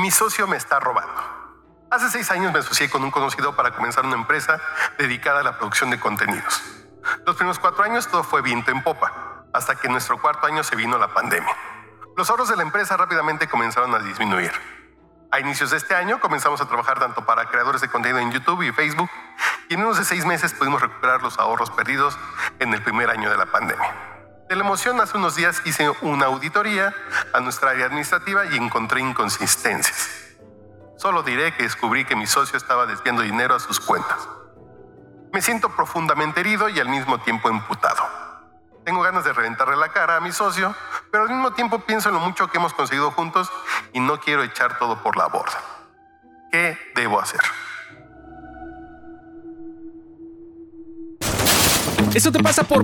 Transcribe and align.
Mi 0.00 0.12
socio 0.12 0.46
me 0.46 0.56
está 0.56 0.78
robando. 0.78 1.12
Hace 1.90 2.08
seis 2.08 2.30
años 2.30 2.52
me 2.52 2.60
asocié 2.60 2.88
con 2.88 3.02
un 3.02 3.10
conocido 3.10 3.56
para 3.56 3.72
comenzar 3.72 4.06
una 4.06 4.14
empresa 4.14 4.60
dedicada 4.96 5.40
a 5.40 5.42
la 5.42 5.58
producción 5.58 5.90
de 5.90 5.98
contenidos. 5.98 6.62
Los 7.26 7.34
primeros 7.34 7.58
cuatro 7.58 7.82
años 7.82 8.06
todo 8.06 8.22
fue 8.22 8.40
viento 8.40 8.70
en 8.70 8.80
popa, 8.84 9.44
hasta 9.52 9.74
que 9.74 9.88
en 9.88 9.94
nuestro 9.94 10.20
cuarto 10.20 10.46
año 10.46 10.62
se 10.62 10.76
vino 10.76 10.98
la 10.98 11.08
pandemia. 11.08 11.52
Los 12.16 12.30
ahorros 12.30 12.48
de 12.48 12.56
la 12.56 12.62
empresa 12.62 12.96
rápidamente 12.96 13.48
comenzaron 13.48 13.92
a 13.92 13.98
disminuir. 13.98 14.52
A 15.32 15.40
inicios 15.40 15.70
de 15.72 15.78
este 15.78 15.96
año 15.96 16.20
comenzamos 16.20 16.60
a 16.60 16.68
trabajar 16.68 17.00
tanto 17.00 17.26
para 17.26 17.46
creadores 17.46 17.80
de 17.80 17.88
contenido 17.88 18.20
en 18.20 18.30
YouTube 18.30 18.62
y 18.62 18.72
Facebook 18.72 19.10
y 19.68 19.74
en 19.74 19.80
unos 19.80 19.98
de 19.98 20.04
seis 20.04 20.24
meses 20.24 20.54
pudimos 20.54 20.80
recuperar 20.80 21.22
los 21.22 21.40
ahorros 21.40 21.72
perdidos 21.72 22.16
en 22.60 22.72
el 22.72 22.82
primer 22.82 23.10
año 23.10 23.30
de 23.30 23.36
la 23.36 23.46
pandemia. 23.46 24.07
De 24.48 24.56
la 24.56 24.64
emoción, 24.64 24.98
hace 25.02 25.18
unos 25.18 25.36
días 25.36 25.60
hice 25.66 25.90
una 26.00 26.24
auditoría 26.24 26.94
a 27.34 27.40
nuestra 27.40 27.70
área 27.70 27.84
administrativa 27.84 28.46
y 28.46 28.56
encontré 28.56 29.02
inconsistencias. 29.02 30.08
Solo 30.96 31.22
diré 31.22 31.54
que 31.54 31.64
descubrí 31.64 32.06
que 32.06 32.16
mi 32.16 32.26
socio 32.26 32.56
estaba 32.56 32.86
desviando 32.86 33.20
dinero 33.20 33.54
a 33.54 33.60
sus 33.60 33.78
cuentas. 33.78 34.26
Me 35.34 35.42
siento 35.42 35.68
profundamente 35.76 36.40
herido 36.40 36.70
y 36.70 36.80
al 36.80 36.88
mismo 36.88 37.18
tiempo 37.18 37.50
imputado. 37.50 38.02
Tengo 38.86 39.02
ganas 39.02 39.22
de 39.24 39.34
reventarle 39.34 39.76
la 39.76 39.90
cara 39.90 40.16
a 40.16 40.20
mi 40.20 40.32
socio, 40.32 40.74
pero 41.10 41.24
al 41.24 41.28
mismo 41.28 41.52
tiempo 41.52 41.80
pienso 41.80 42.08
en 42.08 42.14
lo 42.14 42.20
mucho 42.22 42.48
que 42.48 42.56
hemos 42.56 42.72
conseguido 42.72 43.10
juntos 43.10 43.52
y 43.92 44.00
no 44.00 44.18
quiero 44.18 44.42
echar 44.42 44.78
todo 44.78 45.02
por 45.02 45.18
la 45.18 45.26
borda. 45.26 45.60
¿Qué 46.50 46.78
debo 46.94 47.20
hacer? 47.20 47.40
Eso 52.14 52.32
te 52.32 52.42
pasa 52.42 52.62
por 52.62 52.82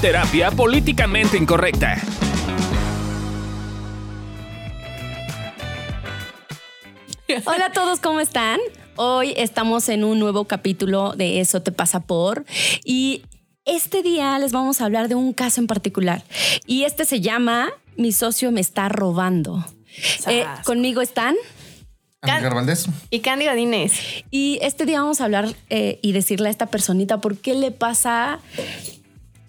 terapia 0.00 0.52
políticamente 0.52 1.36
incorrecta. 1.36 2.00
Hola 7.44 7.66
a 7.66 7.72
todos, 7.72 7.98
¿cómo 7.98 8.20
están? 8.20 8.60
Hoy 8.94 9.34
estamos 9.36 9.88
en 9.88 10.04
un 10.04 10.20
nuevo 10.20 10.44
capítulo 10.44 11.14
de 11.14 11.40
Eso 11.40 11.62
te 11.62 11.72
pasa 11.72 12.00
por 12.00 12.44
y 12.84 13.22
este 13.64 14.02
día 14.02 14.38
les 14.38 14.52
vamos 14.52 14.80
a 14.80 14.84
hablar 14.84 15.08
de 15.08 15.16
un 15.16 15.32
caso 15.32 15.60
en 15.60 15.66
particular 15.66 16.22
y 16.64 16.84
este 16.84 17.04
se 17.04 17.20
llama 17.20 17.68
Mi 17.96 18.12
socio 18.12 18.52
me 18.52 18.60
está 18.60 18.88
robando. 18.88 19.64
Eh, 20.28 20.44
conmigo 20.64 21.00
están 21.00 21.34
Amílcar 22.20 22.54
Valdés. 22.54 22.86
Y 23.10 23.20
Candy 23.20 23.46
Godínez. 23.46 23.92
y 24.30 24.58
este 24.62 24.86
día 24.86 25.00
vamos 25.00 25.20
a 25.20 25.24
hablar 25.24 25.54
eh, 25.70 25.98
y 26.02 26.12
decirle 26.12 26.48
a 26.48 26.50
esta 26.50 26.66
personita 26.66 27.20
por 27.20 27.36
qué 27.36 27.54
le 27.54 27.70
pasa 27.70 28.40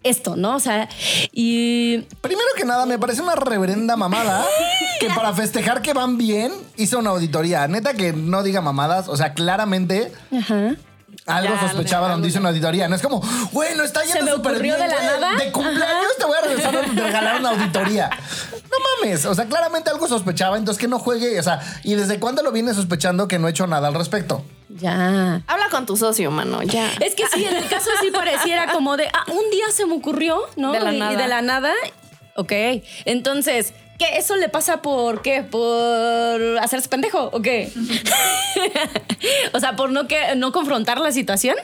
esto, 0.09 0.35
¿no? 0.35 0.55
O 0.55 0.59
sea, 0.59 0.89
y 1.31 1.99
Primero 2.21 2.47
que 2.55 2.65
nada, 2.65 2.85
me 2.85 2.99
parece 2.99 3.21
una 3.21 3.35
reverenda 3.35 3.95
mamada 3.95 4.45
que 4.99 5.09
para 5.15 5.33
festejar 5.33 5.81
que 5.81 5.93
van 5.93 6.17
bien 6.17 6.51
hizo 6.77 6.99
una 6.99 7.11
auditoría. 7.11 7.67
Neta 7.67 7.93
que 7.93 8.13
no 8.13 8.43
diga 8.43 8.61
mamadas. 8.61 9.07
O 9.07 9.17
sea, 9.17 9.33
claramente 9.33 10.11
ajá. 10.37 10.75
algo 11.25 11.53
Ya, 11.55 11.61
sospechaba 11.61 12.09
donde 12.09 12.27
hizo 12.27 12.39
una 12.39 12.49
auditoría. 12.49 12.87
No 12.87 12.95
es 12.95 13.01
como, 13.01 13.21
bueno, 13.51 13.83
está 13.83 14.03
yendo 14.03 14.35
súper 14.35 14.61
bien, 14.61 14.75
de 14.77 14.87
la 14.87 15.01
nada. 15.01 15.35
De 15.37 15.51
cumpleaños 15.51 16.17
te 16.17 16.25
voy 16.25 16.37
a 16.37 16.41
regresar 16.41 16.75
a 16.75 16.81
regalar 16.81 17.39
una 17.39 17.49
auditoría. 17.51 18.09
No 18.53 18.77
mames. 19.03 19.25
O 19.25 19.33
sea, 19.33 19.45
claramente 19.45 19.89
algo 19.89 20.07
sospechaba. 20.07 20.57
Entonces 20.57 20.79
que 20.79 20.87
no 20.87 20.99
juegue. 20.99 21.39
O 21.39 21.43
sea, 21.43 21.61
¿y 21.83 21.95
desde 21.95 22.19
cuándo 22.19 22.43
lo 22.43 22.51
viene 22.51 22.73
sospechando 22.73 23.27
que 23.27 23.39
no 23.39 23.47
he 23.47 23.51
hecho 23.51 23.67
nada 23.67 23.87
al 23.87 23.93
respecto? 23.93 24.43
Ya. 24.79 25.41
Habla 25.47 25.69
con 25.69 25.85
tu 25.85 25.97
socio, 25.97 26.31
mano, 26.31 26.63
ya. 26.63 26.91
Es 26.99 27.15
que 27.15 27.23
sí, 27.33 27.45
en 27.45 27.55
el 27.55 27.67
caso 27.67 27.89
sí 28.01 28.09
pareciera 28.11 28.71
como 28.71 28.97
de, 28.97 29.07
ah, 29.07 29.25
un 29.31 29.49
día 29.51 29.65
se 29.71 29.85
me 29.85 29.93
ocurrió, 29.93 30.41
¿no? 30.55 30.71
De 30.71 30.79
la 30.79 30.91
y, 30.91 30.95
y 30.95 30.99
nada. 30.99 31.17
de 31.17 31.27
la 31.27 31.41
nada. 31.41 31.73
Ok. 32.35 32.51
Entonces, 33.05 33.73
¿qué? 33.97 34.17
¿Eso 34.17 34.35
le 34.35 34.49
pasa 34.49 34.81
por 34.81 35.21
qué? 35.21 35.43
¿Por 35.43 36.57
hacerse 36.59 36.87
pendejo 36.89 37.29
o 37.31 37.41
qué? 37.41 37.71
o 39.53 39.59
sea, 39.59 39.75
por 39.75 39.91
no, 39.91 40.07
que, 40.07 40.35
no 40.35 40.51
confrontar 40.51 40.99
la 40.99 41.11
situación. 41.11 41.55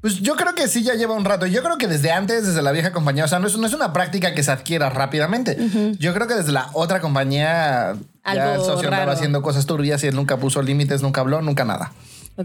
Pues 0.00 0.20
yo 0.20 0.36
creo 0.36 0.54
que 0.54 0.68
sí 0.68 0.82
ya 0.82 0.94
lleva 0.94 1.14
un 1.14 1.24
rato. 1.24 1.46
Yo 1.46 1.62
creo 1.62 1.78
que 1.78 1.86
desde 1.86 2.12
antes, 2.12 2.46
desde 2.46 2.60
la 2.60 2.72
vieja 2.72 2.92
compañía, 2.92 3.24
o 3.24 3.28
sea, 3.28 3.38
no 3.38 3.46
es, 3.46 3.56
no 3.56 3.66
es 3.66 3.72
una 3.72 3.94
práctica 3.94 4.34
que 4.34 4.42
se 4.42 4.50
adquiera 4.50 4.90
rápidamente. 4.90 5.56
Yo 5.98 6.12
creo 6.12 6.26
que 6.26 6.34
desde 6.34 6.52
la 6.52 6.68
otra 6.74 7.00
compañía 7.00 7.94
ya 8.26 8.32
el 8.32 8.40
Algo 8.52 8.64
socio 8.64 8.88
andaba 8.88 9.04
raro. 9.06 9.12
haciendo 9.12 9.42
cosas 9.42 9.66
turbias 9.66 10.02
y 10.04 10.06
él 10.06 10.14
nunca 10.14 10.36
puso 10.38 10.62
límites, 10.62 11.02
nunca 11.02 11.20
habló, 11.20 11.42
nunca 11.42 11.64
nada. 11.64 11.92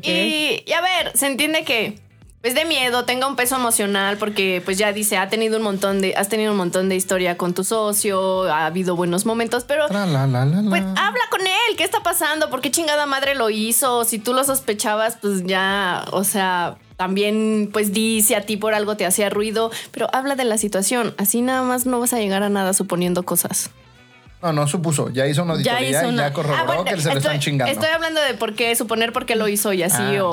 Y, 0.02 0.64
y 0.66 0.72
a 0.74 0.82
ver, 0.82 1.12
se 1.16 1.28
entiende 1.28 1.64
que 1.64 2.00
es 2.44 2.56
de 2.56 2.64
miedo, 2.66 3.04
tenga 3.06 3.28
un 3.28 3.36
peso 3.36 3.56
emocional, 3.56 4.18
porque 4.18 4.62
pues 4.64 4.78
ya 4.78 4.94
dice, 4.94 5.18
ha 5.18 5.28
tenido 5.30 5.58
un 5.58 5.64
montón 5.64 6.00
de, 6.00 6.16
has 6.16 6.30
tenido 6.30 6.52
un 6.52 6.58
montón 6.58 6.88
de 6.88 6.96
historia 6.96 7.38
con 7.38 7.54
tu 7.54 7.64
socio, 7.66 8.44
ha 8.44 8.66
habido 8.68 8.96
buenos 8.96 9.26
momentos, 9.26 9.66
pero 9.66 9.88
la, 9.90 10.06
la, 10.06 10.26
la, 10.26 10.46
la. 10.46 10.70
pues 10.70 10.84
habla 10.96 11.24
con 11.32 11.42
él, 11.42 11.76
¿qué 11.78 11.84
está 11.84 12.02
pasando? 12.02 12.50
¿Por 12.50 12.62
qué 12.62 12.72
chingada 12.72 13.06
madre 13.08 13.36
lo 13.36 13.50
hizo? 13.50 14.06
Si 14.06 14.20
tú 14.20 14.34
lo 14.34 14.44
sospechabas, 14.44 15.18
pues 15.22 15.44
ya, 15.46 16.06
o 16.12 16.24
sea, 16.24 16.78
también 16.96 17.70
pues 17.74 17.92
di 17.94 18.22
si 18.22 18.36
a 18.36 18.46
ti 18.46 18.56
por 18.56 18.74
algo 18.74 18.96
te 18.96 19.06
hacía 19.06 19.30
ruido, 19.30 19.70
pero 19.92 20.08
habla 20.14 20.36
de 20.36 20.46
la 20.46 20.58
situación, 20.58 21.14
así 21.18 21.42
nada 21.42 21.64
más 21.64 21.86
no 21.86 22.00
vas 22.00 22.14
a 22.14 22.20
llegar 22.20 22.44
a 22.44 22.50
nada 22.50 22.74
suponiendo 22.74 23.24
cosas. 23.24 23.70
No, 24.42 24.54
no 24.54 24.68
supuso. 24.68 25.10
Ya 25.10 25.28
hizo 25.28 25.44
una 25.44 25.56
Ya 25.62 25.74
auditoría 25.74 25.90
hizo 26.00 26.06
y 26.12 26.14
una- 26.14 26.28
ya 26.30 26.34
corroboró 26.34 26.62
Ah, 26.62 26.66
bueno, 26.66 26.84
que 26.86 26.92
se 26.92 26.96
le 26.96 27.00
estoy, 27.02 27.18
están 27.18 27.40
chingando. 27.40 27.74
Estoy 27.74 27.90
hablando 27.90 28.22
de 28.22 28.34
por 28.36 28.56
qué, 28.56 28.74
suponer 28.76 29.12
por 29.12 29.26
qué 29.26 29.36
lo 29.36 29.48
hizo 29.50 29.74
y 29.74 29.84
así, 29.84 30.02
Ah. 30.18 30.24
o, 30.24 30.30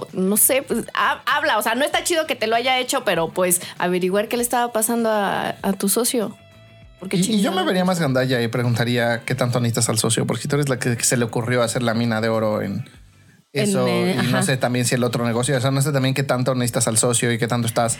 o 0.00 0.08
no 0.12 0.36
sé, 0.36 0.62
pues 0.62 0.84
ha- 0.94 1.22
habla. 1.24 1.56
O 1.58 1.62
sea, 1.62 1.74
no 1.74 1.84
está 1.84 2.04
chido 2.04 2.26
que 2.26 2.34
te 2.36 2.46
lo 2.46 2.56
haya 2.56 2.78
hecho, 2.78 3.04
pero 3.04 3.28
pues 3.30 3.62
averiguar 3.78 4.28
qué 4.28 4.36
le 4.36 4.42
estaba 4.42 4.70
pasando 4.72 5.10
a, 5.10 5.54
a 5.62 5.72
tu 5.72 5.88
socio. 5.88 6.36
Porque 7.00 7.16
Y, 7.16 7.20
y 7.36 7.40
yo 7.40 7.52
me 7.52 7.62
vería 7.64 7.84
más 7.84 8.00
gandalla 8.00 8.42
y 8.42 8.48
preguntaría 8.48 9.22
qué 9.24 9.34
tanto 9.34 9.60
necesitas 9.60 9.88
al 9.88 9.98
socio, 9.98 10.26
porque 10.26 10.46
tú 10.48 10.56
eres 10.56 10.68
la 10.68 10.78
que, 10.78 10.96
que 10.96 11.04
se 11.04 11.16
le 11.16 11.24
ocurrió 11.24 11.62
hacer 11.62 11.82
la 11.82 11.94
mina 11.94 12.20
de 12.20 12.28
oro 12.28 12.60
en 12.60 12.84
eso, 13.52 13.88
y 13.88 14.14
no 14.30 14.42
sé 14.42 14.56
también 14.56 14.84
si 14.84 14.94
el 14.96 15.04
otro 15.04 15.24
negocio, 15.24 15.56
o 15.56 15.60
sea, 15.60 15.70
no 15.70 15.80
sé 15.80 15.90
también 15.92 16.14
qué 16.14 16.22
tanto 16.24 16.54
necesitas 16.54 16.86
al 16.88 16.98
socio 16.98 17.32
y 17.32 17.38
qué 17.38 17.46
tanto 17.48 17.66
estás 17.68 17.98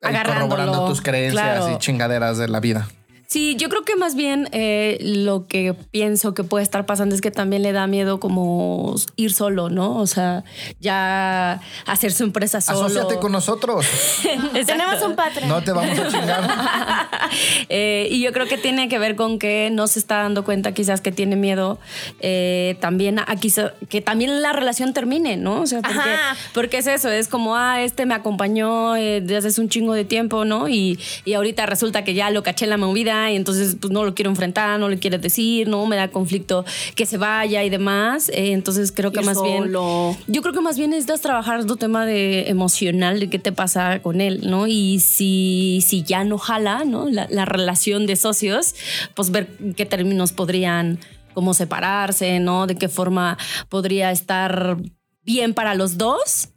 corroborando 0.00 0.86
tus 0.88 1.00
creencias 1.02 1.58
claro. 1.58 1.74
y 1.74 1.78
chingaderas 1.78 2.38
de 2.38 2.48
la 2.48 2.60
vida. 2.60 2.88
Sí, 3.30 3.54
yo 3.54 3.68
creo 3.68 3.84
que 3.84 3.94
más 3.94 4.16
bien 4.16 4.48
eh, 4.50 4.98
lo 5.00 5.46
que 5.46 5.72
pienso 5.92 6.34
que 6.34 6.42
puede 6.42 6.64
estar 6.64 6.84
pasando 6.84 7.14
es 7.14 7.20
que 7.20 7.30
también 7.30 7.62
le 7.62 7.70
da 7.70 7.86
miedo 7.86 8.18
como 8.18 8.96
ir 9.14 9.32
solo, 9.32 9.70
¿no? 9.70 9.98
O 9.98 10.08
sea, 10.08 10.42
ya 10.80 11.60
hacer 11.86 12.10
su 12.12 12.24
empresa 12.24 12.60
solo. 12.60 12.86
Asociate 12.86 13.20
con 13.20 13.30
nosotros. 13.30 13.86
Tenemos 14.66 15.00
un 15.02 15.14
patrón. 15.14 15.48
No 15.48 15.62
te 15.62 15.70
vamos 15.70 15.96
a 15.96 16.08
chingar. 16.08 17.10
Eh, 17.68 18.08
y 18.10 18.20
yo 18.22 18.32
creo 18.32 18.48
que 18.48 18.58
tiene 18.58 18.88
que 18.88 18.98
ver 18.98 19.14
con 19.14 19.38
que 19.38 19.68
no 19.70 19.86
se 19.86 20.00
está 20.00 20.16
dando 20.16 20.44
cuenta 20.44 20.72
quizás 20.72 21.00
que 21.00 21.12
tiene 21.12 21.36
miedo 21.36 21.78
eh, 22.18 22.76
también 22.80 23.20
a 23.20 23.26
quizá- 23.36 23.74
que 23.88 24.00
también 24.00 24.42
la 24.42 24.52
relación 24.52 24.92
termine, 24.92 25.36
¿no? 25.36 25.60
O 25.60 25.66
sea, 25.66 25.80
porque 26.52 26.78
es 26.78 26.88
eso, 26.88 27.08
es 27.08 27.28
como, 27.28 27.54
ah, 27.54 27.82
este 27.82 28.06
me 28.06 28.14
acompañó 28.14 28.96
eh, 28.96 29.20
desde 29.20 29.48
hace 29.48 29.60
un 29.60 29.68
chingo 29.68 29.92
de 29.94 30.04
tiempo, 30.04 30.44
¿no? 30.44 30.68
Y, 30.68 30.98
y 31.24 31.34
ahorita 31.34 31.66
resulta 31.66 32.02
que 32.02 32.14
ya 32.14 32.30
lo 32.30 32.42
caché 32.42 32.64
en 32.64 32.70
la 32.70 32.76
movida 32.76 33.19
y 33.28 33.36
entonces 33.36 33.76
pues 33.80 33.92
no 33.92 34.04
lo 34.04 34.14
quiero 34.14 34.30
enfrentar, 34.30 34.78
no 34.78 34.88
le 34.88 34.98
quiero 34.98 35.18
decir, 35.18 35.68
¿no? 35.68 35.84
Me 35.86 35.96
da 35.96 36.08
conflicto 36.08 36.64
que 36.94 37.06
se 37.06 37.18
vaya 37.18 37.64
y 37.64 37.70
demás. 37.70 38.28
Eh, 38.28 38.52
entonces 38.52 38.92
creo 38.92 39.10
que 39.10 39.20
Ir 39.20 39.26
más 39.26 39.36
solo. 39.36 40.14
bien... 40.16 40.34
Yo 40.34 40.42
creo 40.42 40.54
que 40.54 40.60
más 40.60 40.78
bien 40.78 40.90
necesitas 40.90 41.20
trabajar 41.20 41.64
tu 41.64 41.76
tema 41.76 42.06
de 42.06 42.48
emocional, 42.48 43.18
de 43.18 43.28
qué 43.28 43.38
te 43.38 43.52
pasa 43.52 44.00
con 44.00 44.20
él, 44.20 44.42
¿no? 44.44 44.66
Y 44.66 45.00
si, 45.00 45.82
si 45.86 46.02
ya 46.02 46.24
no 46.24 46.38
jala, 46.38 46.84
¿no? 46.84 47.08
La, 47.08 47.26
la 47.30 47.44
relación 47.44 48.06
de 48.06 48.16
socios, 48.16 48.74
pues 49.14 49.30
ver 49.30 49.48
qué 49.76 49.86
términos 49.86 50.32
podrían 50.32 50.98
como 51.34 51.54
separarse, 51.54 52.40
¿no? 52.40 52.66
De 52.66 52.76
qué 52.76 52.88
forma 52.88 53.38
podría 53.68 54.10
estar 54.10 54.76
bien 55.24 55.54
para 55.54 55.74
los 55.74 55.98
dos, 55.98 56.48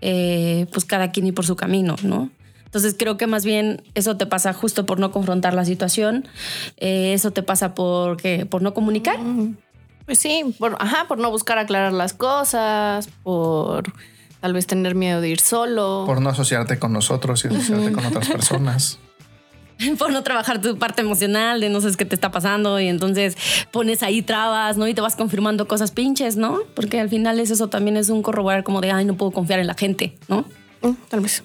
eh, 0.00 0.66
pues 0.72 0.84
cada 0.84 1.10
quien 1.10 1.26
y 1.26 1.32
por 1.32 1.46
su 1.46 1.56
camino, 1.56 1.96
¿no? 2.02 2.30
Entonces 2.68 2.94
creo 2.98 3.16
que 3.16 3.26
más 3.26 3.46
bien 3.46 3.82
eso 3.94 4.18
te 4.18 4.26
pasa 4.26 4.52
justo 4.52 4.84
por 4.84 5.00
no 5.00 5.10
confrontar 5.10 5.54
la 5.54 5.64
situación, 5.64 6.28
eh, 6.76 7.14
eso 7.14 7.30
te 7.30 7.42
pasa 7.42 7.74
por, 7.74 8.18
¿qué? 8.18 8.44
por 8.44 8.60
no 8.60 8.74
comunicar. 8.74 9.16
Pues 10.04 10.18
sí, 10.18 10.54
por, 10.58 10.76
ajá, 10.78 11.08
por 11.08 11.18
no 11.18 11.30
buscar 11.30 11.56
aclarar 11.56 11.94
las 11.94 12.12
cosas, 12.12 13.08
por 13.22 13.90
tal 14.40 14.52
vez 14.52 14.66
tener 14.66 14.94
miedo 14.94 15.22
de 15.22 15.30
ir 15.30 15.40
solo. 15.40 16.04
Por 16.04 16.20
no 16.20 16.28
asociarte 16.28 16.78
con 16.78 16.92
nosotros 16.92 17.42
y 17.44 17.48
asociarte 17.48 17.90
con 17.92 18.04
otras 18.04 18.28
personas. 18.28 18.98
por 19.98 20.12
no 20.12 20.22
trabajar 20.22 20.60
tu 20.60 20.76
parte 20.78 21.00
emocional 21.02 21.60
de 21.60 21.70
no 21.70 21.80
sabes 21.80 21.96
qué 21.96 22.04
te 22.04 22.14
está 22.14 22.30
pasando 22.30 22.78
y 22.80 22.88
entonces 22.88 23.36
pones 23.70 24.02
ahí 24.02 24.20
trabas, 24.20 24.76
¿no? 24.76 24.86
Y 24.88 24.94
te 24.94 25.00
vas 25.00 25.16
confirmando 25.16 25.66
cosas 25.68 25.90
pinches, 25.90 26.36
¿no? 26.36 26.58
Porque 26.74 27.00
al 27.00 27.08
final 27.08 27.40
es 27.40 27.50
eso 27.50 27.68
también 27.68 27.96
es 27.96 28.10
un 28.10 28.22
corroborar 28.22 28.62
como 28.62 28.82
de, 28.82 28.90
ay, 28.90 29.04
no 29.04 29.14
puedo 29.16 29.30
confiar 29.30 29.60
en 29.60 29.66
la 29.66 29.74
gente, 29.74 30.18
¿no? 30.28 30.44
Mm, 30.82 30.92
tal 31.08 31.20
vez. 31.20 31.42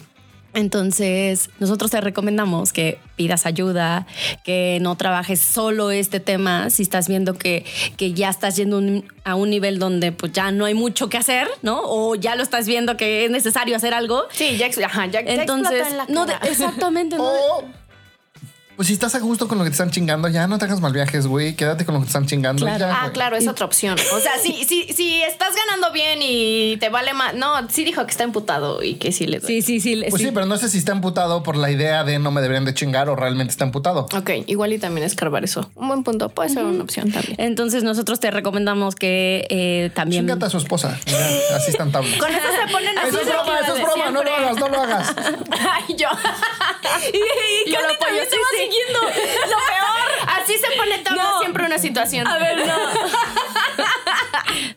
Entonces, 0.53 1.49
nosotros 1.59 1.91
te 1.91 2.01
recomendamos 2.01 2.73
que 2.73 2.99
pidas 3.15 3.45
ayuda, 3.45 4.05
que 4.43 4.79
no 4.81 4.95
trabajes 4.95 5.39
solo 5.39 5.91
este 5.91 6.19
tema 6.19 6.69
si 6.69 6.83
estás 6.83 7.07
viendo 7.07 7.35
que, 7.35 7.65
que 7.97 8.13
ya 8.13 8.29
estás 8.29 8.55
yendo 8.55 8.77
un- 8.77 9.05
a 9.23 9.35
un 9.35 9.49
nivel 9.49 9.79
donde 9.79 10.11
pues 10.11 10.31
ya 10.31 10.51
no 10.51 10.65
hay 10.65 10.73
mucho 10.73 11.09
que 11.09 11.17
hacer, 11.17 11.47
¿no? 11.61 11.81
O 11.83 12.15
ya 12.15 12.35
lo 12.35 12.43
estás 12.43 12.67
viendo 12.67 12.97
que 12.97 13.25
es 13.25 13.31
necesario 13.31 13.75
hacer 13.75 13.93
algo. 13.93 14.23
Sí, 14.31 14.57
ya, 14.57 14.67
ajá, 14.85 15.05
ya, 15.07 15.21
ya 15.21 15.33
Entonces, 15.41 15.79
explotó 15.81 15.91
en 15.91 15.97
la 15.97 16.05
no, 16.09 16.25
de- 16.25 16.33
cara. 16.33 16.47
exactamente, 16.51 17.17
no, 17.17 17.23
O 17.57 17.63
Pues 18.75 18.87
si 18.87 18.93
estás 18.93 19.13
a 19.15 19.19
gusto 19.19 19.47
con 19.47 19.57
lo 19.57 19.63
que 19.63 19.69
te 19.69 19.75
están 19.75 19.91
chingando, 19.91 20.27
ya 20.27 20.47
no 20.47 20.57
te 20.57 20.65
hagas 20.65 20.81
mal 20.81 20.93
viajes, 20.93 21.27
güey. 21.27 21.55
Quédate 21.55 21.85
con 21.85 21.93
lo 21.93 21.99
que 22.01 22.05
te 22.05 22.09
están 22.09 22.25
chingando. 22.25 22.65
Claro. 22.65 22.79
ya, 22.79 23.03
Ah, 23.03 23.11
claro, 23.11 23.35
es 23.35 23.47
otra 23.47 23.65
opción. 23.65 23.97
O 24.13 24.19
sea, 24.19 24.37
si, 24.41 24.63
si, 24.65 24.83
si 24.93 25.21
estás 25.21 25.55
ganando 25.55 25.91
bien 25.91 26.19
y 26.21 26.77
te 26.77 26.89
vale 26.89 27.13
más. 27.13 27.35
No, 27.35 27.69
sí 27.69 27.83
dijo 27.83 28.03
que 28.05 28.11
está 28.11 28.23
emputado 28.23 28.81
y 28.83 28.95
que 28.95 29.11
sí 29.11 29.27
le 29.27 29.39
duele. 29.39 29.61
Sí, 29.61 29.79
sí, 29.79 29.79
sí. 29.79 30.03
Pues 30.09 30.21
sí. 30.21 30.31
pero 30.33 30.45
no 30.45 30.57
sé 30.57 30.69
si 30.69 30.77
está 30.77 30.91
emputado 30.91 31.43
por 31.43 31.55
la 31.55 31.69
idea 31.71 32.03
de 32.03 32.19
no 32.19 32.31
me 32.31 32.41
deberían 32.41 32.65
de 32.65 32.73
chingar 32.73 33.09
o 33.09 33.15
realmente 33.15 33.51
está 33.51 33.63
emputado. 33.65 34.07
Ok, 34.15 34.31
igual 34.47 34.73
y 34.73 34.79
también 34.79 35.05
escarbar 35.05 35.43
eso. 35.43 35.69
Un 35.75 35.87
buen 35.87 36.03
punto. 36.03 36.29
Puede 36.29 36.49
ser 36.49 36.65
una 36.65 36.83
opción 36.83 37.11
también. 37.11 37.35
Entonces 37.37 37.83
nosotros 37.83 38.19
te 38.19 38.31
recomendamos 38.31 38.95
que 38.95 39.45
eh, 39.49 39.91
también... 39.93 40.23
Chingate 40.25 40.45
a 40.45 40.49
su 40.49 40.57
esposa. 40.57 40.97
Así 41.55 41.71
están 41.71 41.91
tablas. 41.91 42.15
Con 42.19 42.31
eso 42.31 42.47
se 42.65 42.71
ponen 42.71 42.97
así. 42.97 43.09
Eso 43.09 43.19
es 43.21 43.27
broma, 43.27 43.59
eso 43.59 43.75
es 43.75 43.83
broma. 43.83 44.11
No 44.11 44.23
lo 44.23 44.33
hagas, 44.33 44.57
no 44.57 44.69
lo 44.69 44.81
hagas. 44.81 45.15
Ay, 45.51 45.95
yo. 45.95 46.07
y 47.13 47.71
Yo 47.71 47.77
lo 47.79 47.87
Candy 47.87 47.95
apoyo, 47.95 47.99
también 47.99 48.25
sí, 48.25 48.29
te 48.31 48.37
va 48.37 48.47
sí. 48.55 48.62
Siguiendo. 48.63 48.99
Lo 49.01 49.09
peor. 49.09 50.29
Así 50.41 50.53
se 50.57 50.67
pone 50.77 51.03
No. 51.15 51.39
siempre 51.39 51.65
una 51.65 51.77
situación. 51.77 52.27
A 52.27 52.37
ver, 52.37 52.65
no. 52.65 52.77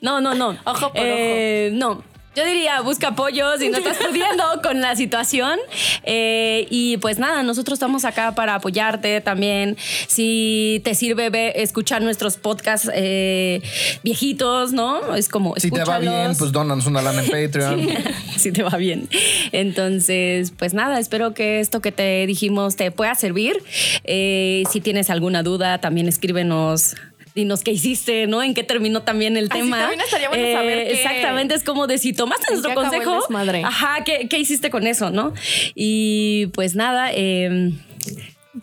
No, 0.01 0.21
no, 0.21 0.35
no. 0.35 0.57
Ojo 0.65 0.93
por 0.93 1.03
Eh, 1.03 1.71
No. 1.73 2.03
Yo 2.37 2.45
diría, 2.45 2.81
busca 2.83 3.09
apoyo 3.09 3.57
si 3.59 3.71
no 3.71 3.79
estás 3.79 3.97
pudiendo 3.97 4.45
con 4.63 4.81
la 4.83 4.95
situación. 4.95 5.59
Eh, 6.05 6.67
y 6.71 6.99
pues 6.99 7.19
nada, 7.19 7.43
nosotros 7.43 7.77
estamos 7.77 8.05
acá 8.05 8.35
para 8.35 8.57
apoyarte 8.57 9.21
también. 9.23 9.77
Si 10.07 10.83
te 10.85 10.95
sirve 10.95 11.31
ve- 11.31 11.55
escuchar 11.57 12.03
nuestros 12.03 12.37
podcasts 12.37 12.91
eh, 12.93 13.63
viejitos, 14.03 14.73
¿no? 14.73 15.17
Es 15.17 15.29
como. 15.31 15.55
Si 15.57 15.71
te 15.71 15.83
va 15.85 15.99
bien, 15.99 16.37
pues 16.37 16.53
dónanos 16.53 16.87
una 16.87 17.01
lana 17.01 17.23
en 17.25 17.31
Patreon. 17.31 17.89
si 18.37 18.53
te 18.53 18.63
va 18.63 18.77
bien. 18.77 19.09
Entonces, 19.53 20.53
pues 20.57 20.75
nada, 20.75 20.99
espero 20.99 21.33
que 21.33 21.61
esto 21.61 21.81
que 21.81 21.91
te 21.93 22.27
dijimos 22.27 22.77
te 22.77 22.91
pueda 22.91 23.15
servir. 23.15 23.57
Eh, 24.05 24.63
si 24.71 24.81
tienes 24.83 25.09
alguna 25.09 25.43
duda, 25.43 25.81
también 25.81 26.07
escríbenos. 26.07 26.95
Dinos 27.37 27.63
qué 27.63 27.71
hiciste, 27.71 28.27
¿no? 28.27 28.43
En 28.43 28.55
qué 28.55 28.65
terminó 28.65 29.03
también 29.03 29.37
el 29.37 29.51
tema. 29.51 29.77
Eh, 29.77 29.81
también 29.83 30.01
estaría 30.01 30.29
bueno 30.31 30.53
saber 30.53 30.87
qué- 30.89 30.93
Exactamente, 30.95 31.55
es 31.55 31.63
como 31.63 31.87
de 31.87 31.99
si 31.99 32.15
tomaste 32.15 32.47
¿En 32.49 32.61
nuestro 32.63 32.75
consejo. 32.75 33.15
desmadre? 33.21 33.63
Ajá, 33.63 34.03
¿qué, 34.05 34.27
qué 34.29 34.39
hiciste 34.39 34.71
con 34.71 34.87
eso, 34.87 35.11
no? 35.11 35.35
Y 35.75 36.47
pues 36.55 36.75
nada, 36.75 37.11
eh, 37.13 37.73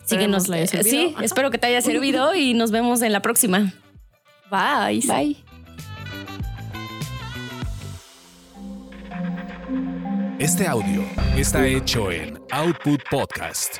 síguenos. 0.06 0.48
le 0.48 0.56
haya 0.56 0.66
servido. 0.66 0.90
Sí, 0.90 1.12
Ajá. 1.14 1.24
espero 1.24 1.52
que 1.52 1.58
te 1.58 1.68
haya 1.68 1.80
servido 1.82 2.34
y 2.36 2.52
nos 2.54 2.72
vemos 2.72 3.00
en 3.02 3.12
la 3.12 3.22
próxima. 3.22 3.72
Bye. 4.50 5.00
Bye. 5.06 5.36
Este 10.40 10.66
audio 10.66 11.04
está 11.36 11.64
hecho 11.64 12.10
en 12.10 12.38
Output 12.50 13.00
Podcast. 13.08 13.78